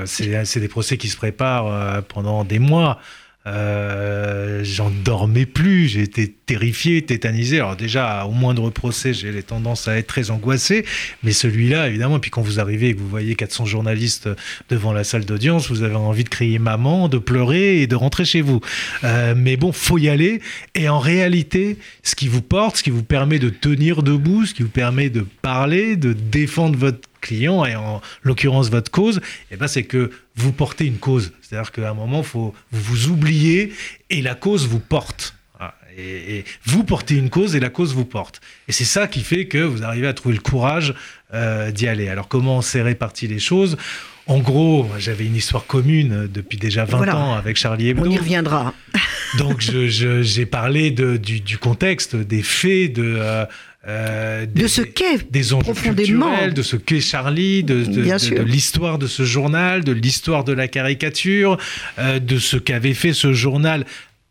c'est 0.06 0.60
des 0.60 0.68
procès 0.68 0.98
qui 0.98 1.10
se 1.10 1.18
préparent 1.18 1.68
euh, 1.68 2.02
pendant 2.02 2.44
des 2.44 2.60
mois. 2.60 3.00
Euh, 3.48 4.64
j'en 4.64 4.90
dormais 4.90 5.46
plus, 5.46 5.98
été 5.98 6.34
terrifié, 6.48 7.04
tétanisé. 7.04 7.58
Alors 7.58 7.76
déjà, 7.76 8.26
au 8.26 8.32
moindre 8.32 8.72
procès, 8.72 9.14
j'ai 9.14 9.32
les 9.32 9.44
tendances 9.44 9.88
à 9.88 9.98
être 9.98 10.08
très 10.08 10.32
angoissé, 10.32 10.84
mais 11.22 11.32
celui-là, 11.32 11.88
évidemment, 11.88 12.18
puis 12.18 12.32
quand 12.32 12.42
vous 12.42 12.60
arrivez 12.60 12.90
et 12.90 12.96
que 12.96 13.00
vous 13.00 13.08
voyez 13.08 13.36
400 13.36 13.66
journalistes 13.66 14.30
devant 14.70 14.94
la 14.94 15.04
salle 15.04 15.26
d'audience, 15.26 15.70
vous 15.70 15.84
avez 15.84 15.96
envie 15.96 16.24
de 16.24 16.30
crier 16.30 16.58
maman, 16.58 17.08
de 17.08 17.20
pleurer 17.20 17.82
et 17.82 17.88
de 17.88 17.96
rentrer 17.96 18.26
chez 18.26 18.42
vous. 18.42 18.62
Euh, 19.04 19.36
mais 19.38 19.58
bon, 19.58 19.72
faut 19.72 20.00
y 20.00 20.10
aller. 20.10 20.42
Et 20.74 20.90
en 20.90 21.00
réalité, 21.00 21.78
ce 22.02 22.16
qui 22.16 22.28
vous 22.28 22.42
porte, 22.42 22.78
ce 22.78 22.84
qui 22.84 22.90
vous 22.90 23.04
permet 23.04 23.38
de 23.38 23.50
tenir 23.50 24.02
debout, 24.02 24.48
ce 24.48 24.56
qui 24.56 24.64
vous 24.64 24.70
permet 24.70 25.12
de 25.12 25.24
parler, 25.44 25.98
de 25.98 26.14
défendre 26.14 26.80
votre 26.80 27.08
client 27.26 27.66
et 27.66 27.76
en 27.76 28.02
l'occurrence 28.24 28.70
votre 28.70 28.92
cause, 28.92 29.20
eh 29.52 29.58
ben 29.58 29.68
c'est 29.68 29.84
que 29.84 30.12
vous 30.36 30.52
portez 30.52 30.86
une 30.86 30.98
cause. 30.98 31.32
C'est-à-dire 31.42 31.72
qu'à 31.72 31.90
un 31.90 31.94
moment, 31.94 32.24
faut, 32.24 32.54
vous 32.72 32.82
vous 32.82 33.08
oubliez 33.10 33.74
et 34.10 34.22
la 34.22 34.36
cause 34.36 34.68
vous 34.68 34.80
porte. 34.80 35.36
Et, 35.98 36.44
vous 36.66 36.84
portez 36.84 37.16
une 37.16 37.30
cause 37.30 37.56
et 37.56 37.62
la 37.62 37.70
cause 37.70 37.94
vous 37.94 38.04
porte. 38.04 38.42
Et 38.68 38.74
c'est 38.74 38.84
ça 38.84 39.08
qui 39.08 39.22
fait 39.22 39.46
que 39.46 39.60
vous 39.60 39.84
arrivez 39.84 40.08
à 40.08 40.14
trouver 40.14 40.36
le 40.36 40.42
courage 40.42 40.94
euh, 41.34 41.72
d'y 41.72 41.88
aller. 41.88 42.10
Alors 42.10 42.28
comment 42.28 42.58
on 42.58 42.62
s'est 42.62 42.82
réparti 42.82 43.28
les 43.28 43.40
choses? 43.40 43.78
En 44.28 44.40
gros, 44.40 44.90
j'avais 44.98 45.26
une 45.26 45.36
histoire 45.36 45.66
commune 45.68 46.28
depuis 46.28 46.58
déjà 46.58 46.84
20 46.84 47.14
ans 47.14 47.34
avec 47.36 47.58
Charlie 47.58 47.90
Hebdo. 47.90 48.06
On 48.06 48.10
y 48.10 48.18
reviendra. 48.18 48.74
Donc, 49.38 49.62
j'ai 49.62 50.46
parlé 50.46 50.92
de, 50.92 51.18
du, 51.18 51.58
contexte, 51.58 52.16
des 52.16 52.42
faits, 52.42 52.94
de, 52.94 53.16
euh, 53.18 53.46
euh, 53.88 54.48
de 54.48 54.68
ce 54.68 54.82
qu'est 54.82 55.32
des 55.32 55.50
profondément 55.60 56.48
de 56.48 56.62
ce 56.64 56.76
qu'est 56.76 57.02
Charlie, 57.02 57.64
de, 57.64 57.86
l'histoire 58.42 58.98
de 58.98 59.06
ce 59.06 59.24
journal, 59.24 59.84
de 59.84 59.92
l'histoire 59.92 60.44
de 60.44 60.54
la 60.54 60.68
caricature, 60.68 61.58
euh, 62.00 62.20
de 62.20 62.40
ce 62.40 62.58
qu'avait 62.58 62.96
fait 62.96 63.14
ce 63.14 63.34
journal 63.34 63.86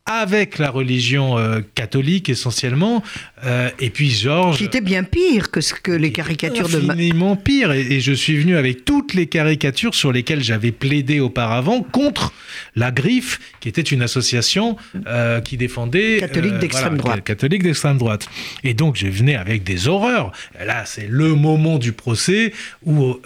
avec 0.06 0.58
la 0.58 0.70
religion 0.70 1.38
euh, 1.38 1.60
catholique 1.74 2.28
essentiellement, 2.28 3.02
euh, 3.44 3.70
et 3.78 3.88
puis 3.88 4.10
Georges... 4.10 4.58
Qui 4.58 4.64
était 4.64 4.82
bien 4.82 5.02
pire 5.02 5.50
que 5.50 5.62
ce 5.62 5.72
que 5.72 5.92
les 5.92 6.12
caricatures 6.12 6.68
de... 6.68 6.90
Infiniment 6.90 7.36
pire, 7.36 7.72
et, 7.72 8.00
je 8.00 8.12
suis 8.12 8.36
venu 8.36 8.56
avec 8.56 8.84
toutes 8.84 9.14
les 9.14 9.26
caricatures 9.26 9.94
sur 9.94 10.12
lesquelles 10.12 10.42
j'avais 10.42 10.72
plaidé 10.72 11.20
auparavant 11.20 11.82
contre 11.82 12.34
la 12.76 12.90
Griffe, 12.90 13.40
qui 13.60 13.70
était 13.70 13.80
une 13.80 14.02
association 14.02 14.76
euh, 15.06 15.40
qui 15.40 15.56
défendait... 15.56 16.18
Catholique 16.20 16.58
d'extrême 16.58 16.98
droite. 16.98 17.24
Catholique 17.24 17.62
d'extrême 17.62 17.96
droite. 17.96 18.28
Et 18.62 18.74
donc 18.74 18.96
je 18.96 19.06
venais 19.06 19.36
avec 19.36 19.64
des 19.64 19.88
horreurs. 19.88 20.32
Là, 20.62 20.84
c'est 20.84 21.08
le 21.08 21.34
moment 21.34 21.78
du 21.78 21.92
procès 21.92 22.52
où 22.84 23.16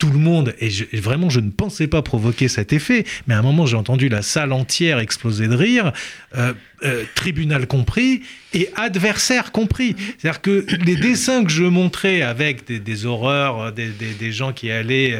tout 0.00 0.10
le 0.10 0.18
monde, 0.18 0.54
et, 0.60 0.70
vraiment 0.98 1.28
je 1.28 1.38
ne 1.38 1.50
pensais 1.50 1.86
pas 1.86 2.02
provoquer 2.02 2.48
cet 2.48 2.72
effet, 2.72 3.04
mais 3.28 3.34
à 3.34 3.38
un 3.38 3.42
moment 3.42 3.66
j'ai 3.66 3.76
entendu 3.76 4.08
la 4.08 4.22
salle 4.22 4.52
entière 4.52 4.98
exploser 4.98 5.46
de 5.46 5.54
rire, 5.54 5.92
euh, 6.36 6.54
euh, 6.82 7.04
tribunal 7.14 7.66
compris, 7.66 8.22
et 8.54 8.70
adversaire 8.74 9.52
compris. 9.52 9.94
C'est-à-dire 10.18 10.40
que 10.40 10.66
les 10.84 10.96
dessins 10.96 11.44
que 11.44 11.50
je 11.50 11.64
montrais 11.64 12.22
avec 12.22 12.64
des, 12.64 13.06
horreurs, 13.06 13.72
des, 13.72 14.32
gens 14.32 14.52
qui 14.52 14.70
allaient 14.70 15.14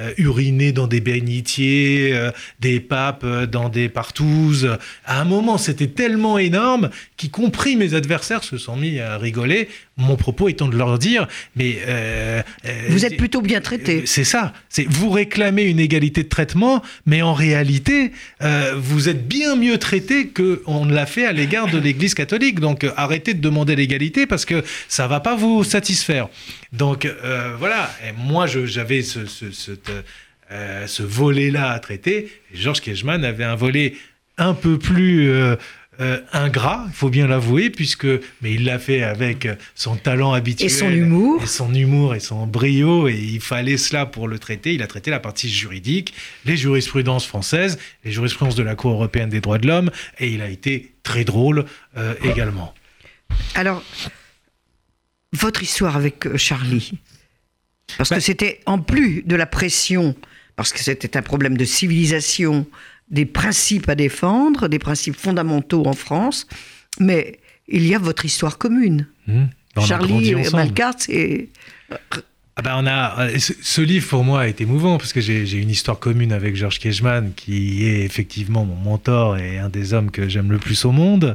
euh, 0.00 0.10
uriner 0.16 0.72
dans 0.72 0.86
des 0.86 1.00
bénitiers, 1.00 2.18
des 2.60 2.80
papes 2.80 3.26
dans 3.44 3.68
des 3.68 3.88
partouzes, 3.88 4.78
à 5.04 5.20
un 5.20 5.24
moment 5.24 5.58
c'était 5.58 5.86
tellement 5.86 6.38
énorme 6.38 6.90
qu'y 7.16 7.28
compris 7.28 7.76
mes 7.76 7.94
adversaires 7.94 8.42
se 8.42 8.56
sont 8.56 8.76
mis 8.76 8.98
à 8.98 9.16
rigoler, 9.16 9.68
mon 9.96 10.16
propos 10.16 10.48
étant 10.48 10.66
de 10.66 10.76
leur 10.76 10.98
dire, 10.98 11.28
mais... 11.54 11.78
Vous 12.88 13.04
êtes 13.04 13.16
plutôt 13.16 13.42
bien 13.42 13.60
traité. 13.60 14.04
C'est 14.06 14.24
ça, 14.24 14.52
c'est 14.68 14.88
vous 14.88 15.10
réclamez 15.10 15.64
une 15.64 15.78
égalité 15.78 16.24
de 16.24 16.28
traitement, 16.28 16.82
mais 17.06 17.22
en 17.22 17.34
réalité, 17.34 18.12
vous 18.76 19.08
êtes 19.08 19.28
bien 19.28 19.54
mieux 19.54 19.78
traité 19.78 20.28
qu'on 20.28 20.84
ne 20.84 20.92
l'a 20.92 21.01
fait 21.06 21.26
à 21.26 21.32
l'égard 21.32 21.68
de 21.68 21.78
l'Église 21.78 22.14
catholique. 22.14 22.60
Donc 22.60 22.84
euh, 22.84 22.92
arrêtez 22.96 23.34
de 23.34 23.40
demander 23.40 23.76
l'égalité 23.76 24.26
parce 24.26 24.44
que 24.44 24.62
ça 24.88 25.06
va 25.06 25.20
pas 25.20 25.36
vous 25.36 25.64
satisfaire. 25.64 26.28
Donc 26.72 27.04
euh, 27.04 27.54
voilà, 27.58 27.90
moi 28.16 28.46
j'avais 28.46 29.02
ce, 29.02 29.20
euh, 30.50 30.86
ce, 30.86 31.02
volet-là 31.02 31.70
à 31.70 31.78
traiter. 31.78 32.30
Georges 32.52 32.80
Kejman 32.80 33.24
avait 33.24 33.44
un 33.44 33.56
volet 33.56 33.94
un 34.38 34.54
peu 34.54 34.78
plus 34.78 35.30
ingrat, 36.32 36.84
il 36.88 36.94
faut 36.94 37.10
bien 37.10 37.26
l'avouer, 37.26 37.70
puisque 37.70 38.06
mais 38.40 38.54
il 38.54 38.64
l'a 38.64 38.78
fait 38.78 39.02
avec 39.02 39.46
son 39.74 39.96
talent 39.96 40.32
habituel 40.32 40.66
et 40.66 40.74
son 40.74 40.90
humour 40.90 41.42
et 41.42 41.46
son 41.46 41.74
humour 41.74 42.14
et 42.14 42.20
son 42.20 42.46
brio 42.46 43.08
et 43.08 43.16
il 43.16 43.40
fallait 43.40 43.76
cela 43.76 44.06
pour 44.06 44.26
le 44.26 44.38
traiter. 44.38 44.74
Il 44.74 44.82
a 44.82 44.86
traité 44.86 45.10
la 45.10 45.20
partie 45.20 45.48
juridique, 45.48 46.14
les 46.44 46.56
jurisprudences 46.56 47.26
françaises, 47.26 47.78
les 48.04 48.10
jurisprudences 48.10 48.56
de 48.56 48.62
la 48.62 48.74
Cour 48.74 48.92
européenne 48.92 49.28
des 49.28 49.40
droits 49.40 49.58
de 49.58 49.66
l'homme 49.66 49.90
et 50.18 50.28
il 50.28 50.40
a 50.42 50.48
été 50.48 50.92
très 51.02 51.24
drôle 51.24 51.66
euh, 51.96 52.14
également. 52.24 52.74
Alors, 53.54 53.82
votre 55.32 55.62
histoire 55.62 55.96
avec 55.96 56.26
euh, 56.26 56.36
Charlie, 56.36 56.92
parce 57.96 58.10
que 58.10 58.16
bah 58.16 58.20
c'était 58.20 58.60
en 58.66 58.78
plus 58.78 59.22
de 59.22 59.36
la 59.36 59.46
pression, 59.46 60.14
parce 60.56 60.72
que 60.72 60.80
c'était 60.80 61.16
un 61.16 61.22
problème 61.22 61.56
de 61.56 61.64
civilisation 61.64 62.66
des 63.12 63.26
principes 63.26 63.88
à 63.88 63.94
défendre, 63.94 64.68
des 64.68 64.78
principes 64.78 65.16
fondamentaux 65.16 65.86
en 65.86 65.92
France, 65.92 66.46
mais 66.98 67.38
il 67.68 67.86
y 67.86 67.94
a 67.94 67.98
votre 67.98 68.24
histoire 68.24 68.58
commune. 68.58 69.06
Mmh. 69.26 69.44
Charlie 69.86 70.34
Malcart, 70.52 70.94
c'est... 70.98 71.48
Ah 72.54 72.60
ben 72.60 72.74
on 72.76 72.86
a, 72.86 73.28
ce 73.38 73.80
livre 73.80 74.06
pour 74.06 74.24
moi 74.24 74.42
a 74.42 74.46
été 74.46 74.64
émouvant 74.64 74.98
parce 74.98 75.14
que 75.14 75.22
j'ai 75.22 75.50
une 75.52 75.70
histoire 75.70 75.98
commune 75.98 76.34
avec 76.34 76.54
Georges 76.54 76.80
Kejman 76.80 77.32
qui 77.34 77.86
est 77.86 78.04
effectivement 78.04 78.66
mon 78.66 78.74
mentor 78.74 79.38
et 79.38 79.58
un 79.58 79.70
des 79.70 79.94
hommes 79.94 80.10
que 80.10 80.28
j'aime 80.28 80.52
le 80.52 80.58
plus 80.58 80.84
au 80.84 80.92
monde. 80.92 81.34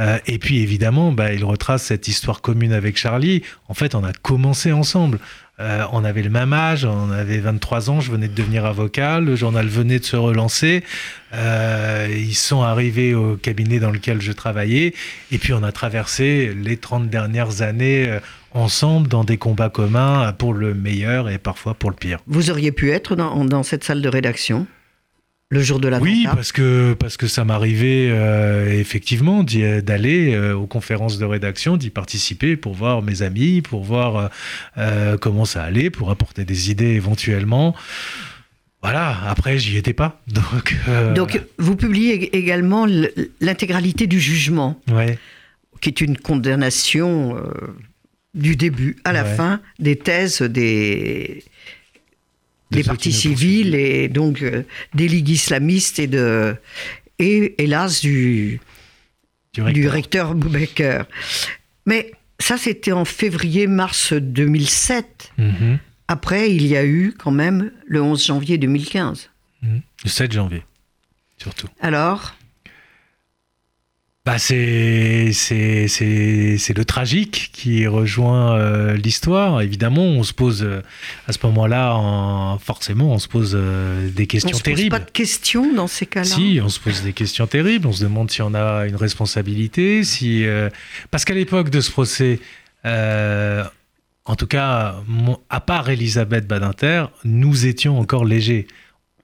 Euh, 0.00 0.18
et 0.26 0.38
puis 0.38 0.58
évidemment, 0.58 1.12
bah, 1.12 1.32
il 1.32 1.44
retrace 1.44 1.84
cette 1.84 2.08
histoire 2.08 2.40
commune 2.40 2.72
avec 2.72 2.96
Charlie. 2.96 3.42
En 3.68 3.74
fait, 3.74 3.94
on 3.94 4.02
a 4.02 4.12
commencé 4.12 4.72
ensemble. 4.72 5.20
Euh, 5.58 5.84
on 5.92 6.04
avait 6.04 6.22
le 6.22 6.28
même 6.28 6.52
âge, 6.52 6.84
on 6.84 7.10
avait 7.10 7.38
23 7.38 7.88
ans, 7.88 8.00
je 8.00 8.12
venais 8.12 8.28
de 8.28 8.34
devenir 8.34 8.66
avocat, 8.66 9.20
le 9.20 9.36
journal 9.36 9.66
venait 9.66 9.98
de 9.98 10.04
se 10.04 10.16
relancer. 10.16 10.84
Euh, 11.32 12.08
ils 12.10 12.34
sont 12.34 12.62
arrivés 12.62 13.14
au 13.14 13.36
cabinet 13.36 13.78
dans 13.78 13.90
lequel 13.90 14.20
je 14.20 14.32
travaillais, 14.32 14.92
et 15.32 15.38
puis 15.38 15.54
on 15.54 15.62
a 15.62 15.72
traversé 15.72 16.52
les 16.54 16.76
30 16.76 17.08
dernières 17.08 17.62
années 17.62 18.06
euh, 18.06 18.20
ensemble 18.52 19.08
dans 19.08 19.24
des 19.24 19.38
combats 19.38 19.70
communs 19.70 20.30
pour 20.34 20.52
le 20.52 20.74
meilleur 20.74 21.30
et 21.30 21.38
parfois 21.38 21.72
pour 21.72 21.88
le 21.88 21.96
pire. 21.96 22.18
Vous 22.26 22.50
auriez 22.50 22.72
pu 22.72 22.90
être 22.90 23.16
dans, 23.16 23.44
dans 23.46 23.62
cette 23.62 23.84
salle 23.84 24.02
de 24.02 24.08
rédaction? 24.10 24.66
Le 25.48 25.62
jour 25.62 25.78
de 25.78 25.86
la 25.88 25.98
Oui, 26.00 26.26
parce 26.34 26.50
que, 26.50 26.94
parce 26.94 27.16
que 27.16 27.28
ça 27.28 27.44
m'arrivait 27.44 28.08
euh, 28.10 28.68
effectivement 28.72 29.44
d'aller 29.44 30.34
euh, 30.34 30.54
aux 30.56 30.66
conférences 30.66 31.18
de 31.18 31.24
rédaction, 31.24 31.76
d'y 31.76 31.90
participer 31.90 32.56
pour 32.56 32.74
voir 32.74 33.00
mes 33.02 33.22
amis, 33.22 33.62
pour 33.62 33.84
voir 33.84 34.30
euh, 34.76 35.16
comment 35.18 35.44
ça 35.44 35.62
allait, 35.62 35.90
pour 35.90 36.10
apporter 36.10 36.44
des 36.44 36.70
idées 36.70 36.94
éventuellement. 36.94 37.76
Voilà, 38.82 39.16
après, 39.28 39.58
j'y 39.58 39.76
étais 39.76 39.92
pas. 39.94 40.20
Donc, 40.26 40.74
Donc, 41.14 41.40
vous 41.58 41.76
publiez 41.76 42.36
également 42.36 42.86
l'intégralité 43.40 44.06
du 44.06 44.20
jugement, 44.20 44.80
ouais. 44.90 45.18
qui 45.80 45.88
est 45.90 46.00
une 46.00 46.16
condamnation 46.18 47.36
du 48.34 48.54
début 48.56 48.96
à 49.04 49.12
la 49.12 49.22
Ouais. 49.24 49.34
fin 49.34 49.60
des 49.78 49.96
thèses 49.96 50.42
des, 50.42 51.42
De 52.70 52.76
des 52.78 52.82
partis 52.84 53.12
civils 53.12 53.74
et 53.74 54.08
donc 54.08 54.42
euh, 54.42 54.62
des 54.94 55.06
ligues 55.08 55.28
islamistes 55.28 55.98
et 56.00 56.06
de 56.08 56.56
et 57.18 57.54
hélas 57.62 58.00
du, 58.00 58.60
du 59.54 59.62
du 59.72 59.88
recteur. 59.88 60.30
recteur 60.30 60.34
Boubaker. 60.34 61.04
Mais 61.86 62.10
ça 62.40 62.56
c'était 62.58 62.92
en 62.92 63.04
février-mars 63.04 64.12
2007. 64.12 65.32
Mhm, 65.38 65.78
Après, 66.08 66.50
il 66.54 66.66
y 66.66 66.76
a 66.76 66.84
eu 66.84 67.14
quand 67.16 67.30
même 67.30 67.70
le 67.86 68.02
11 68.02 68.24
janvier 68.26 68.58
2015. 68.58 69.30
mhm. 69.62 69.80
Le 70.04 70.10
7 70.10 70.32
janvier, 70.32 70.62
surtout. 71.38 71.68
Alors, 71.80 72.34
Bah 74.26 74.38
c'est 74.38 75.30
c'est 75.32 75.86
c'est 75.86 76.58
c'est 76.58 76.76
le 76.76 76.84
tragique 76.84 77.50
qui 77.52 77.86
rejoint 77.86 78.56
euh, 78.58 78.96
l'histoire. 78.96 79.62
Évidemment, 79.62 80.02
on 80.02 80.24
se 80.24 80.32
pose 80.32 80.64
euh, 80.64 80.82
à 81.28 81.32
ce 81.32 81.38
moment-là, 81.44 81.94
en- 81.94 82.58
forcément, 82.58 83.12
on 83.12 83.20
se 83.20 83.28
pose 83.28 83.52
euh, 83.54 84.10
des 84.10 84.24
on 84.24 84.26
questions 84.26 84.48
se 84.48 84.54
pose 84.54 84.62
terribles. 84.74 84.90
pas 84.90 84.98
de 85.04 85.10
questions 85.12 85.72
dans 85.72 85.86
ces 85.86 86.06
cas-là. 86.06 86.24
Si, 86.26 86.58
on 86.60 86.68
se 86.68 86.80
pose 86.80 87.02
des 87.04 87.12
questions 87.12 87.46
terribles. 87.46 87.86
On 87.86 87.92
se 87.92 88.02
demande 88.02 88.28
si 88.32 88.42
on 88.42 88.52
a 88.54 88.86
une 88.88 88.96
responsabilité, 88.96 90.02
si 90.02 90.44
parce 91.12 91.24
qu'à 91.24 91.34
l'époque 91.34 91.70
de 91.70 91.80
ce 91.80 91.92
procès, 91.92 92.40
en 92.84 94.34
tout 94.36 94.48
cas, 94.48 94.96
mon- 95.06 95.38
à 95.50 95.60
part 95.60 95.88
Elisabeth 95.88 96.48
Badinter, 96.48 97.04
nous 97.24 97.66
étions 97.66 97.96
encore 98.00 98.24
légers. 98.24 98.66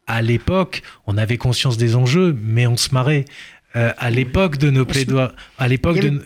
À 0.06 0.22
l'époque, 0.22 0.82
on 1.08 1.16
avait 1.18 1.38
conscience 1.38 1.76
des 1.76 1.96
enjeux, 1.96 2.36
mais 2.40 2.68
on 2.68 2.76
se 2.76 2.92
marrait. 2.94 3.24
Euh, 3.76 3.92
à 3.98 4.10
l'époque 4.10 4.58
de 4.58 4.70
nos 4.70 4.84
plaidoiries, 4.84 5.32
à 5.58 5.66
l'époque 5.68 5.98
de, 5.98 6.08
avait- 6.08 6.18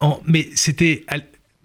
en- 0.00 0.20
mais 0.26 0.48
c'était, 0.54 1.04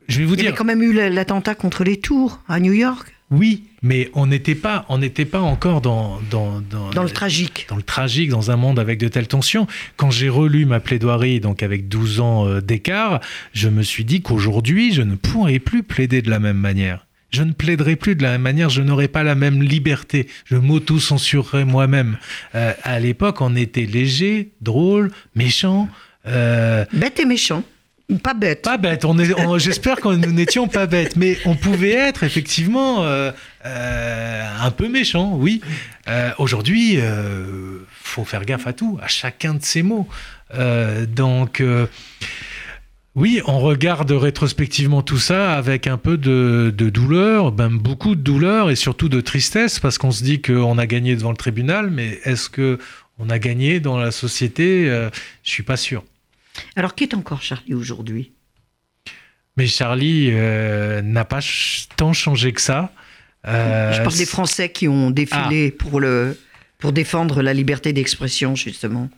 je 0.08 0.20
vais 0.20 0.26
vous 0.26 0.36
Il 0.36 0.40
y 0.40 0.42
dire, 0.44 0.50
avait 0.50 0.58
quand 0.58 0.64
même 0.66 0.84
eu 0.84 0.94
l'attentat 0.94 1.56
contre 1.56 1.84
les 1.84 1.98
tours 2.00 2.42
à 2.48 2.60
New 2.60 2.74
York, 2.74 3.14
oui, 3.32 3.64
mais 3.82 4.10
on 4.14 4.28
n'était 4.28 4.54
pas, 4.56 4.86
on 4.90 5.00
n'était 5.00 5.26
pas 5.26 5.42
encore 5.42 5.82
dans 5.82 6.20
dans 6.30 6.62
dans, 6.62 6.92
dans 6.92 7.04
le 7.04 7.10
tragique. 7.10 7.66
dans 7.68 7.76
le 7.76 7.82
tragique, 7.82 8.30
dans 8.30 8.52
un 8.52 8.56
monde 8.58 8.78
avec 8.78 9.00
de 9.00 9.08
telles 9.08 9.28
tensions. 9.28 9.66
Quand 9.98 10.12
j'ai 10.12 10.30
relu 10.30 10.66
ma 10.66 10.80
plaidoirie, 10.80 11.40
donc 11.40 11.64
avec 11.64 11.88
12 11.90 12.20
ans 12.22 12.48
euh, 12.48 12.62
d'écart, 12.62 13.20
je 13.54 13.70
me 13.70 13.82
suis 13.82 14.06
dit 14.06 14.22
qu'aujourd'hui, 14.22 14.94
je 14.94 15.02
ne 15.02 15.16
pourrais 15.16 15.58
plus 15.60 15.82
plaider 15.84 16.22
de 16.22 16.30
la 16.30 16.38
même 16.40 16.58
manière. 16.58 17.07
Je 17.30 17.44
ne 17.44 17.52
plaiderai 17.52 17.96
plus 17.98 18.16
de 18.16 18.24
la 18.24 18.32
même 18.32 18.42
manière, 18.42 18.70
je 18.70 18.82
n'aurai 18.82 19.08
pas 19.10 19.24
la 19.24 19.36
même 19.36 19.62
liberté, 19.62 20.28
je 20.46 20.56
m'auto-censurerai 20.56 21.66
moi-même. 21.66 22.18
Euh, 22.56 22.72
à 22.84 23.00
l'époque, 23.00 23.42
on 23.42 23.56
était 23.56 23.86
léger, 23.86 24.52
drôle, 24.62 25.12
méchant. 25.36 25.90
euh, 26.28 26.86
Bête 26.94 27.20
et 27.20 27.26
méchant. 27.26 27.64
Pas 28.24 28.34
bête. 28.34 28.62
pas 28.62 28.78
bête, 28.78 29.04
on 29.04 29.20
est, 29.20 29.34
on- 29.38 29.58
j'espère 29.58 29.98
que 29.98 30.08
nous 30.08 30.32
n'étions 30.32 30.70
pas 30.70 30.86
bêtes, 30.88 31.18
mais 31.18 31.38
on 31.44 31.56
pouvait 31.56 31.92
être 31.92 32.24
effectivement 32.24 33.04
euh, 33.04 33.32
euh, 33.66 34.44
un 34.62 34.72
peu 34.72 34.88
méchant, 34.88 35.36
oui. 35.36 35.60
Aujourd'hui, 36.38 36.94
euh, 37.02 37.80
faut 37.92 38.24
faire 38.24 38.46
gaffe 38.46 38.66
à 38.66 38.72
tout, 38.72 38.98
à 39.04 39.08
chacun 39.10 39.56
de 39.56 39.62
ces 39.64 39.84
mots. 39.84 40.08
Donc, 41.10 41.62
oui, 43.18 43.42
on 43.48 43.60
regarde 43.60 44.12
rétrospectivement 44.12 45.02
tout 45.02 45.18
ça 45.18 45.54
avec 45.58 45.88
un 45.88 45.98
peu 45.98 46.18
de, 46.18 46.72
de 46.76 46.90
douleur, 46.90 47.52
même 47.52 47.78
beaucoup 47.80 48.16
de 48.16 48.22
douleur 48.22 48.70
et 48.70 48.76
surtout 48.76 49.10
de 49.10 49.20
tristesse, 49.22 49.80
parce 49.80 49.98
qu'on 49.98 50.12
se 50.12 50.24
dit 50.24 50.42
qu'on 50.42 50.78
a 50.78 50.86
gagné 50.86 51.16
devant 51.16 51.32
le 51.32 51.38
tribunal, 51.38 51.90
mais 51.90 52.20
est-ce 52.24 52.48
que 52.50 52.78
on 53.20 53.30
a 53.32 53.40
gagné 53.40 53.80
dans 53.80 53.98
la 53.98 54.12
société 54.12 54.88
Euh, 54.90 55.10
Je 55.44 55.50
suis 55.50 55.64
pas 55.64 55.78
sûr. 55.78 56.04
Alors, 56.76 56.94
qui 56.96 57.04
est 57.04 57.14
encore 57.16 57.42
Charlie 57.42 57.74
aujourd'hui? 57.74 58.32
Mais 59.58 59.66
Charlie 59.66 60.30
euh, 60.32 61.02
n'a 61.02 61.26
pas 61.26 61.42
ch- 61.42 61.88
tant 61.98 62.14
changé 62.14 62.52
que 62.54 62.62
ça. 62.62 62.92
Euh, 63.48 63.94
Je 63.94 64.02
parle 64.04 64.16
des 64.16 64.26
Français 64.28 64.70
qui 64.70 64.88
ont 64.88 65.10
défilé 65.10 65.74
Ah. 65.74 65.84
pour, 65.84 66.00
le, 66.00 66.38
pour 66.78 66.92
défendre 66.94 67.42
la 67.42 67.54
liberté 67.56 67.94
d'expression, 67.94 68.56
justement. 68.56 69.10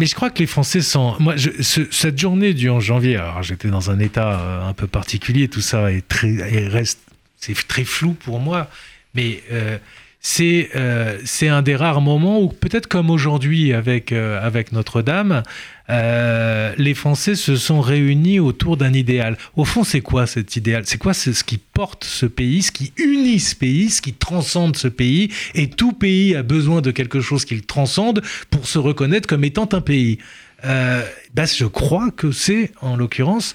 Mais 0.00 0.06
je 0.06 0.14
crois 0.14 0.30
que 0.30 0.38
les 0.38 0.46
Français 0.46 0.80
sont. 0.80 1.14
Moi, 1.20 1.34
cette 1.60 2.18
journée 2.18 2.54
du 2.54 2.70
11 2.70 2.82
janvier, 2.82 3.16
alors 3.16 3.42
j'étais 3.42 3.68
dans 3.68 3.90
un 3.90 3.98
état 3.98 4.40
euh, 4.40 4.66
un 4.66 4.72
peu 4.72 4.86
particulier, 4.86 5.46
tout 5.46 5.60
ça 5.60 5.92
est 5.92 6.08
très, 6.08 6.30
et 6.30 6.68
reste, 6.68 7.00
c'est 7.36 7.54
très 7.68 7.84
flou 7.84 8.14
pour 8.14 8.40
moi. 8.40 8.70
Mais 9.14 9.42
euh, 9.52 9.76
c'est 10.22 10.70
euh, 10.74 11.18
c'est 11.26 11.48
un 11.48 11.60
des 11.60 11.76
rares 11.76 12.00
moments 12.00 12.40
où, 12.40 12.48
peut-être 12.48 12.86
comme 12.86 13.10
aujourd'hui 13.10 13.74
avec, 13.74 14.10
avec 14.12 14.72
Notre-Dame, 14.72 15.42
euh, 15.90 16.72
les 16.78 16.94
Français 16.94 17.34
se 17.34 17.56
sont 17.56 17.80
réunis 17.80 18.38
autour 18.38 18.76
d'un 18.76 18.92
idéal. 18.92 19.36
Au 19.56 19.64
fond, 19.64 19.84
c'est 19.84 20.00
quoi 20.00 20.26
cet 20.26 20.56
idéal? 20.56 20.84
C'est 20.86 20.98
quoi 20.98 21.14
ce 21.14 21.44
qui 21.44 21.58
porte 21.58 22.04
ce 22.04 22.26
pays, 22.26 22.62
ce 22.62 22.72
qui 22.72 22.92
unit 22.96 23.40
ce 23.40 23.56
pays, 23.56 23.90
ce 23.90 24.00
qui 24.00 24.12
transcende 24.12 24.76
ce 24.76 24.88
pays? 24.88 25.30
Et 25.54 25.68
tout 25.68 25.92
pays 25.92 26.36
a 26.36 26.42
besoin 26.42 26.80
de 26.80 26.90
quelque 26.90 27.20
chose 27.20 27.44
qui 27.44 27.56
le 27.56 27.62
transcende 27.62 28.22
pour 28.50 28.66
se 28.66 28.78
reconnaître 28.78 29.28
comme 29.28 29.44
étant 29.44 29.68
un 29.72 29.80
pays. 29.80 30.18
Euh, 30.64 31.02
ben, 31.34 31.46
je 31.46 31.64
crois 31.64 32.10
que 32.10 32.30
c'est, 32.30 32.72
en 32.80 32.96
l'occurrence, 32.96 33.54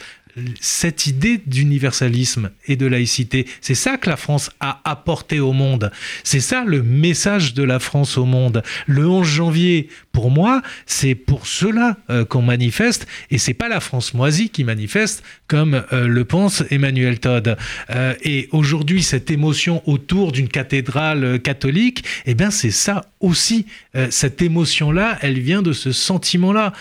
cette 0.59 1.07
idée 1.07 1.41
d'universalisme 1.45 2.49
et 2.67 2.75
de 2.75 2.85
laïcité. 2.85 3.47
C'est 3.61 3.75
ça 3.75 3.97
que 3.97 4.09
la 4.09 4.17
France 4.17 4.51
a 4.59 4.81
apporté 4.83 5.39
au 5.39 5.53
monde. 5.53 5.91
C'est 6.23 6.39
ça 6.39 6.63
le 6.65 6.83
message 6.83 7.53
de 7.53 7.63
la 7.63 7.79
France 7.79 8.17
au 8.17 8.25
monde. 8.25 8.63
Le 8.87 9.07
11 9.07 9.27
janvier, 9.27 9.89
pour 10.11 10.31
moi, 10.31 10.61
c'est 10.85 11.15
pour 11.15 11.47
cela 11.47 11.97
euh, 12.09 12.25
qu'on 12.25 12.41
manifeste 12.41 13.07
et 13.31 13.37
c'est 13.37 13.53
pas 13.53 13.69
la 13.69 13.79
France 13.79 14.13
moisie 14.13 14.49
qui 14.49 14.63
manifeste 14.63 15.23
comme 15.47 15.83
euh, 15.93 16.07
le 16.07 16.25
pense 16.25 16.63
Emmanuel 16.69 17.19
Todd. 17.19 17.57
Euh, 17.89 18.13
et 18.23 18.49
aujourd'hui, 18.51 19.03
cette 19.03 19.31
émotion 19.31 19.81
autour 19.85 20.31
d'une 20.31 20.47
cathédrale 20.47 21.39
catholique, 21.41 22.03
eh 22.25 22.33
bien, 22.33 22.51
c'est 22.51 22.71
ça 22.71 23.05
aussi. 23.19 23.65
Cette 24.11 24.41
émotion-là, 24.41 25.17
elle 25.21 25.39
vient 25.39 25.63
de 25.63 25.73
ce 25.73 25.91
sentiment-là, 25.91 26.73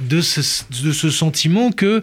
de 0.00 0.20
ce 0.20 1.10
sentiment 1.10 1.70
que 1.70 2.02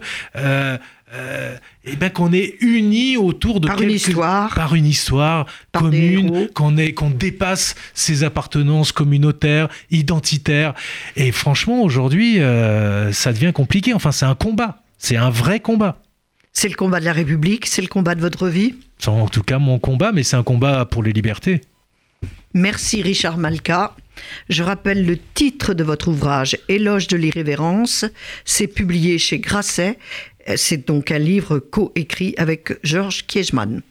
euh, 1.14 1.56
eh 1.84 1.96
ben, 1.96 2.10
qu'on 2.10 2.32
est 2.32 2.56
unis 2.60 3.16
autour 3.16 3.60
de 3.60 3.68
Par 3.68 3.80
une 3.80 3.90
histoire. 3.90 4.54
par 4.54 4.74
une 4.74 4.86
histoire 4.86 5.46
Par 5.70 5.82
commune, 5.82 6.48
qu'on 6.54 6.76
est 6.76 6.92
qu'on 6.92 7.10
dépasse 7.10 7.74
ses 7.94 8.24
appartenances 8.24 8.90
communautaires, 8.90 9.68
identitaires. 9.90 10.74
Et 11.16 11.30
franchement, 11.30 11.82
aujourd'hui, 11.82 12.40
euh, 12.40 13.12
ça 13.12 13.32
devient 13.32 13.52
compliqué. 13.54 13.94
Enfin, 13.94 14.12
c'est 14.12 14.26
un 14.26 14.34
combat. 14.34 14.82
C'est 14.98 15.16
un 15.16 15.30
vrai 15.30 15.60
combat. 15.60 16.00
C'est 16.52 16.68
le 16.68 16.74
combat 16.74 17.00
de 17.00 17.04
la 17.04 17.12
République, 17.12 17.66
c'est 17.66 17.82
le 17.82 17.88
combat 17.88 18.14
de 18.14 18.20
votre 18.20 18.48
vie. 18.48 18.76
C'est 18.98 19.08
en 19.08 19.28
tout 19.28 19.42
cas 19.42 19.58
mon 19.58 19.78
combat, 19.78 20.12
mais 20.12 20.22
c'est 20.22 20.36
un 20.36 20.44
combat 20.44 20.84
pour 20.84 21.02
les 21.02 21.12
libertés. 21.12 21.60
Merci 22.54 23.02
Richard 23.02 23.36
Malka. 23.36 23.94
Je 24.48 24.62
rappelle 24.62 25.04
le 25.04 25.18
titre 25.34 25.74
de 25.74 25.82
votre 25.82 26.08
ouvrage 26.08 26.56
Éloge 26.68 27.08
de 27.08 27.16
l'irrévérence. 27.16 28.04
C'est 28.44 28.68
publié 28.68 29.18
chez 29.18 29.40
Grasset. 29.40 29.98
C'est 30.56 30.86
donc 30.86 31.10
un 31.10 31.18
livre 31.18 31.58
coécrit 31.58 32.34
avec 32.36 32.78
Georges 32.82 33.26
Kiesman. 33.26 33.82